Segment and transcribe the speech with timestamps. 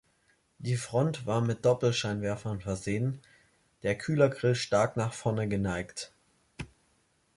[0.57, 3.21] Die Front war mit Doppelscheinwerfern versehen,
[3.83, 6.11] der Kühlergrill stark nach vorne geneigt.